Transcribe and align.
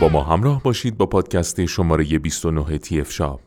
با 0.00 0.08
ما 0.08 0.24
همراه 0.24 0.62
باشید 0.62 0.96
با 0.96 1.06
پادکست 1.06 1.66
شماره 1.66 2.18
29 2.18 2.78
تی 2.78 3.00
اف 3.00 3.12
شاپ 3.12 3.40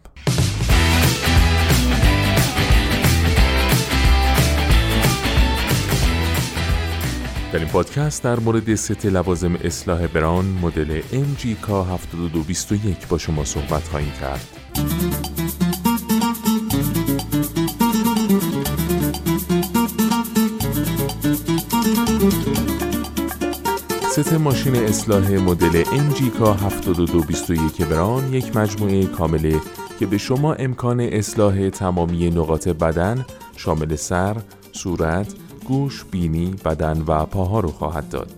در 7.53 7.59
این 7.59 7.67
پادکست 7.67 8.23
در 8.23 8.39
مورد 8.39 8.76
ست 8.76 9.05
لوازم 9.05 9.55
اصلاح 9.55 10.07
بران 10.07 10.45
مدل 10.62 11.02
MGK 11.02 11.70
7221 11.70 13.07
با 13.07 13.17
شما 13.17 13.43
صحبت 13.43 13.84
خواهیم 13.84 14.12
کرد. 14.21 14.48
ست 24.13 24.33
ماشین 24.33 24.75
اصلاح 24.75 25.31
مدل 25.31 25.83
MGK 25.83 26.41
7221 26.41 27.81
بران 27.81 28.33
یک 28.33 28.55
مجموعه 28.55 29.05
کامله 29.05 29.61
که 29.99 30.05
به 30.05 30.17
شما 30.17 30.53
امکان 30.53 30.99
اصلاح 30.99 31.69
تمامی 31.69 32.29
نقاط 32.29 32.67
بدن 32.67 33.25
شامل 33.55 33.95
سر، 33.95 34.37
صورت، 34.71 35.34
گوش، 35.67 36.05
بینی، 36.11 36.55
بدن 36.65 37.03
و 37.07 37.25
پاها 37.25 37.59
رو 37.59 37.69
خواهد 37.69 38.09
داد. 38.09 38.31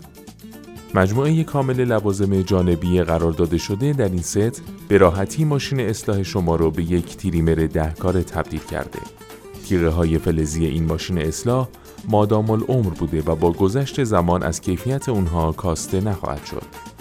مجموعه 0.93 1.43
کامل 1.43 1.83
لوازم 1.83 2.41
جانبی 2.41 3.01
قرار 3.01 3.31
داده 3.31 3.57
شده 3.57 3.93
در 3.93 4.09
این 4.09 4.21
ست 4.21 4.61
به 4.87 4.97
راحتی 4.97 5.45
ماشین 5.45 5.79
اصلاح 5.79 6.23
شما 6.23 6.55
رو 6.55 6.71
به 6.71 6.83
یک 6.83 7.17
تریمر 7.17 7.67
دهکار 7.73 8.21
تبدیل 8.21 8.61
کرده. 8.71 8.99
تیغه 9.65 9.89
های 9.89 10.17
فلزی 10.17 10.65
این 10.65 10.85
ماشین 10.85 11.17
اصلاح 11.17 11.67
مادام 12.08 12.50
العمر 12.50 12.89
بوده 12.89 13.23
و 13.25 13.36
با 13.36 13.52
گذشت 13.52 14.03
زمان 14.03 14.44
از 14.44 14.61
کیفیت 14.61 15.09
اونها 15.09 15.52
کاسته 15.52 16.02
نخواهد 16.02 16.45
شد. 16.45 16.95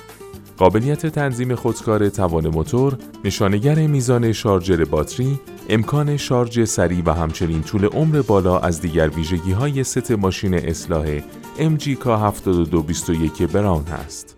قابلیت 0.57 1.07
تنظیم 1.07 1.55
خودکار 1.55 2.09
توان 2.09 2.49
موتور، 2.49 2.97
نشانگر 3.25 3.87
میزان 3.87 4.33
شارژر 4.33 4.85
باتری، 4.85 5.41
امکان 5.69 6.17
شارژ 6.17 6.65
سریع 6.65 7.03
و 7.07 7.11
همچنین 7.11 7.63
طول 7.63 7.85
عمر 7.85 8.23
بالا 8.23 8.59
از 8.59 8.81
دیگر 8.81 9.09
ویژگی 9.09 9.53
های 9.53 9.85
ست 9.85 10.11
ماشین 10.11 10.55
اصلاح 10.55 11.19
MGK 11.59 12.07
7221 12.07 13.43
براون 13.43 13.85
هست. 13.85 14.37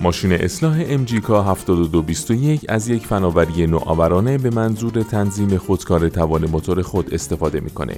ماشین 0.00 0.32
اصلاح 0.32 1.06
MGK 1.06 1.30
7221 1.30 2.64
از 2.68 2.88
یک 2.88 3.06
فناوری 3.06 3.66
نوآورانه 3.66 4.38
به 4.38 4.50
منظور 4.50 5.02
تنظیم 5.02 5.58
خودکار 5.58 6.08
توان 6.08 6.50
موتور 6.50 6.82
خود 6.82 7.14
استفاده 7.14 7.60
می‌کنه. 7.60 7.94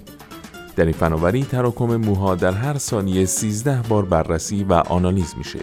در 0.76 0.84
این 0.84 0.92
فناوری 0.92 1.42
تراکم 1.42 1.96
موها 1.96 2.34
در 2.34 2.52
هر 2.52 2.78
ثانیه 2.78 3.24
13 3.24 3.82
بار 3.88 4.04
بررسی 4.04 4.64
و 4.64 4.72
آنالیز 4.72 5.34
میشه 5.38 5.58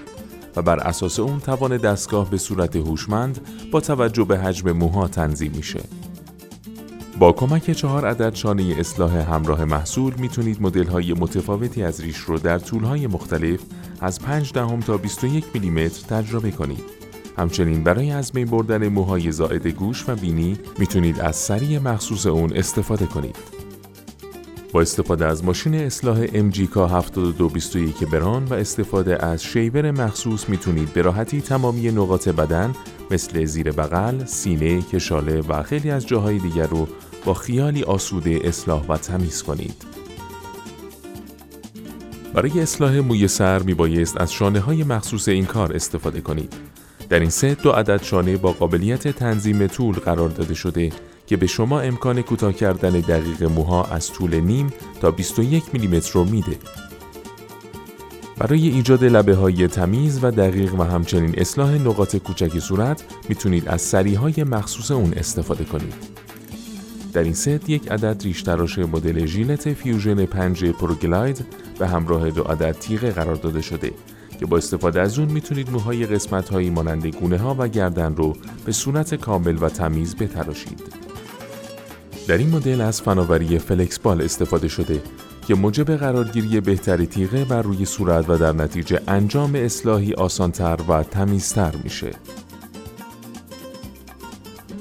و 0.55 0.61
بر 0.61 0.79
اساس 0.79 1.19
اون 1.19 1.39
توان 1.39 1.77
دستگاه 1.77 2.29
به 2.29 2.37
صورت 2.37 2.75
هوشمند 2.75 3.47
با 3.71 3.81
توجه 3.81 4.23
به 4.23 4.37
حجم 4.37 4.71
موها 4.71 5.07
تنظیم 5.07 5.51
میشه. 5.55 5.79
با 7.19 7.31
کمک 7.31 7.71
چهار 7.71 8.05
عدد 8.05 8.35
شانه 8.35 8.75
اصلاح 8.77 9.33
همراه 9.33 9.65
محصول 9.65 10.13
می‌تونید 10.13 10.61
مدل 10.61 10.87
های 10.87 11.13
متفاوتی 11.13 11.83
از 11.83 12.01
ریش 12.01 12.17
رو 12.17 12.37
در 12.39 12.59
طول 12.59 12.83
های 12.83 13.07
مختلف 13.07 13.59
از 14.01 14.19
5 14.19 14.53
دهم 14.53 14.79
تا 14.79 14.97
21 14.97 15.45
میلیمتر 15.53 16.07
تجربه 16.07 16.51
کنید. 16.51 16.83
همچنین 17.37 17.83
برای 17.83 18.11
از 18.11 18.31
بین 18.31 18.45
بردن 18.45 18.87
موهای 18.87 19.31
زائد 19.31 19.67
گوش 19.67 20.09
و 20.09 20.15
بینی 20.15 20.57
می‌تونید 20.79 21.19
از 21.19 21.35
سری 21.35 21.79
مخصوص 21.79 22.25
اون 22.25 22.53
استفاده 22.53 23.05
کنید. 23.05 23.60
با 24.73 24.81
استفاده 24.81 25.25
از 25.25 25.45
ماشین 25.45 25.75
اصلاح 25.75 26.27
MGK 26.27 26.77
7221 26.77 28.03
بران 28.03 28.45
و 28.45 28.53
استفاده 28.53 29.25
از 29.25 29.43
شیور 29.43 29.91
مخصوص 29.91 30.49
می‌تونید 30.49 30.93
به 30.93 31.01
راحتی 31.01 31.41
تمامی 31.41 31.91
نقاط 31.91 32.29
بدن 32.29 32.75
مثل 33.11 33.45
زیر 33.45 33.71
بغل، 33.71 34.25
سینه، 34.25 34.81
کشاله 34.81 35.41
و 35.41 35.63
خیلی 35.63 35.91
از 35.91 36.07
جاهای 36.07 36.37
دیگر 36.37 36.67
رو 36.67 36.87
با 37.25 37.33
خیالی 37.33 37.83
آسوده 37.83 38.39
اصلاح 38.43 38.85
و 38.87 38.97
تمیز 38.97 39.43
کنید. 39.43 39.85
برای 42.33 42.59
اصلاح 42.59 42.99
موی 42.99 43.27
سر 43.27 43.63
میبایست 43.63 44.21
از 44.21 44.33
شانه 44.33 44.59
های 44.59 44.83
مخصوص 44.83 45.27
این 45.27 45.45
کار 45.45 45.75
استفاده 45.75 46.21
کنید. 46.21 46.53
در 47.09 47.19
این 47.19 47.29
ست 47.29 47.45
دو 47.45 47.71
عدد 47.71 48.03
شانه 48.03 48.37
با 48.37 48.51
قابلیت 48.51 49.07
تنظیم 49.07 49.67
طول 49.67 49.95
قرار 49.95 50.29
داده 50.29 50.53
شده 50.53 50.91
که 51.31 51.37
به 51.37 51.47
شما 51.47 51.79
امکان 51.81 52.21
کوتاه 52.21 52.53
کردن 52.53 52.89
دقیق 52.89 53.43
موها 53.43 53.83
از 53.83 54.11
طول 54.11 54.39
نیم 54.39 54.73
تا 55.01 55.11
21 55.11 55.63
میلیمتر 55.73 56.11
رو 56.13 56.23
میده. 56.23 56.57
برای 58.37 58.69
ایجاد 58.69 59.03
لبه 59.03 59.35
های 59.35 59.67
تمیز 59.67 60.19
و 60.23 60.31
دقیق 60.31 60.79
و 60.79 60.83
همچنین 60.83 61.33
اصلاح 61.37 61.73
نقاط 61.73 62.15
کوچک 62.15 62.59
صورت 62.59 63.03
می‌تونید 63.29 63.67
از 63.67 63.81
سری 63.81 64.13
های 64.13 64.43
مخصوص 64.43 64.91
اون 64.91 65.13
استفاده 65.13 65.63
کنید. 65.63 65.93
در 67.13 67.23
این 67.23 67.33
ست 67.33 67.69
یک 67.69 67.91
عدد 67.91 68.23
ریش 68.23 68.43
تراش 68.43 68.79
مدل 68.79 69.25
Gillette 69.25 69.73
Fusion 69.73 70.25
5 70.25 70.65
ProGlide 70.65 71.45
به 71.79 71.87
همراه 71.87 72.31
دو 72.31 72.43
عدد 72.43 72.71
تیغه 72.71 73.11
قرار 73.11 73.35
داده 73.35 73.61
شده 73.61 73.91
که 74.39 74.45
با 74.45 74.57
استفاده 74.57 75.01
از 75.01 75.19
اون 75.19 75.31
می‌تونید 75.31 75.71
موهای 75.71 76.05
قسمت 76.05 76.49
هایی 76.49 76.69
مانند 76.69 77.07
گونه 77.07 77.37
ها 77.37 77.55
و 77.59 77.67
گردن 77.67 78.15
رو 78.15 78.33
به 78.65 78.71
صورت 78.71 79.15
کامل 79.15 79.57
و 79.61 79.69
تمیز 79.69 80.15
بتراشید. 80.15 81.00
در 82.27 82.37
این 82.37 82.49
مدل 82.49 82.81
از 82.81 83.01
فناوری 83.01 83.59
FlexBall 83.59 84.21
استفاده 84.21 84.67
شده 84.67 85.01
که 85.47 85.55
موجب 85.55 85.95
قرارگیری 85.95 86.61
بهتر 86.61 87.05
تیغه 87.05 87.45
بر 87.45 87.61
روی 87.61 87.85
صورت 87.85 88.29
و 88.29 88.37
در 88.37 88.53
نتیجه 88.53 89.01
انجام 89.07 89.55
اصلاحی 89.55 90.13
آسانتر 90.13 90.79
و 90.87 91.03
تمیزتر 91.03 91.75
میشه. 91.83 92.11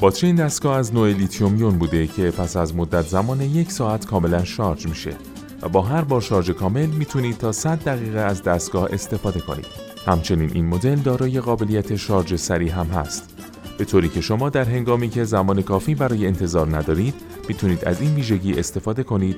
باتری 0.00 0.26
این 0.26 0.36
دستگاه 0.36 0.76
از 0.76 0.94
نوع 0.94 1.08
لیتیوم 1.08 1.78
بوده 1.78 2.06
که 2.06 2.30
پس 2.30 2.56
از 2.56 2.74
مدت 2.74 3.06
زمان 3.06 3.40
یک 3.40 3.72
ساعت 3.72 4.06
کاملا 4.06 4.44
شارژ 4.44 4.86
میشه 4.86 5.16
و 5.62 5.68
با 5.68 5.82
هر 5.82 6.02
بار 6.02 6.20
شارژ 6.20 6.50
کامل 6.50 6.86
می‌تونید 6.86 7.38
تا 7.38 7.52
100 7.52 7.78
دقیقه 7.78 8.18
از 8.18 8.42
دستگاه 8.42 8.88
استفاده 8.92 9.40
کنید. 9.40 9.66
همچنین 10.06 10.50
این 10.54 10.66
مدل 10.66 10.96
دارای 10.96 11.40
قابلیت 11.40 11.96
شارژ 11.96 12.34
سریع 12.34 12.72
هم 12.72 12.86
هست 12.86 13.39
به 13.80 13.86
طوری 13.86 14.08
که 14.08 14.20
شما 14.20 14.50
در 14.50 14.64
هنگامی 14.64 15.08
که 15.08 15.24
زمان 15.24 15.62
کافی 15.62 15.94
برای 15.94 16.26
انتظار 16.26 16.76
ندارید 16.76 17.14
می‌تونید 17.48 17.84
از 17.84 18.00
این 18.00 18.14
ویژگی 18.14 18.52
استفاده 18.52 19.02
کنید 19.02 19.36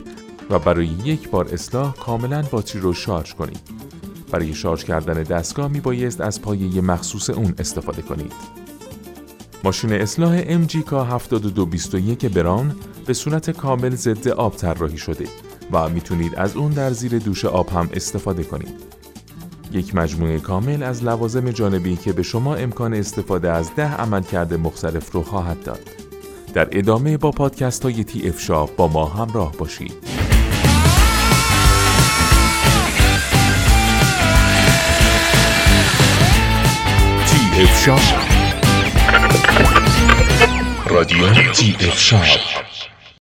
و 0.51 0.59
برای 0.59 0.87
یک 0.87 1.31
بار 1.31 1.49
اصلاح 1.53 1.95
کاملا 1.97 2.43
باتری 2.43 2.81
رو 2.81 2.93
شارژ 2.93 3.35
کنید. 3.35 3.61
برای 4.31 4.55
شارژ 4.55 4.85
کردن 4.85 5.23
دستگاه 5.23 5.69
می 5.69 5.81
بایست 5.81 6.21
از 6.21 6.43
پایه 6.43 6.81
مخصوص 6.81 7.31
اون 7.31 7.55
استفاده 7.59 8.03
کنید. 8.03 8.33
ماشین 9.65 9.93
اصلاح 9.93 10.65
MGK 10.67 10.93
7221 10.93 12.27
بران 12.27 12.77
به 13.07 13.15
صورت 13.15 13.51
کامل 13.51 13.95
ضد 13.95 14.29
آب 14.29 14.57
طراحی 14.57 14.99
شده 14.99 15.25
و 15.73 15.89
می‌تونید 15.89 16.35
از 16.35 16.57
اون 16.57 16.73
در 16.73 16.91
زیر 16.91 17.19
دوش 17.19 17.45
آب 17.45 17.69
هم 17.69 17.89
استفاده 17.93 18.45
کنید. 18.45 19.02
یک 19.73 19.95
مجموعه 19.95 20.39
کامل 20.39 20.83
از 20.83 21.05
لوازم 21.05 21.51
جانبی 21.51 21.97
که 21.97 22.13
به 22.13 22.23
شما 22.23 22.55
امکان 22.55 22.95
استفاده 22.95 23.51
از 23.51 23.75
ده 23.77 23.97
عملکرد 23.97 24.55
مختلف 24.55 25.13
رو 25.13 25.23
خواهد 25.23 25.63
داد. 25.63 25.81
در 26.55 26.69
ادامه 26.73 27.17
با 27.17 27.31
پادکست 27.31 27.83
های 27.83 28.05
تی 28.05 28.29
اف 28.29 28.41
شاپ 28.41 28.77
با 28.77 28.89
ما 28.89 29.07
همراه 29.07 29.53
باشید. 29.59 29.93
تی 37.27 37.63
اف 37.63 37.85
شاپ 37.85 38.01
رادیو 40.87 41.35
تی 41.53 41.77
اف 41.81 41.99
شاپ 41.99 42.72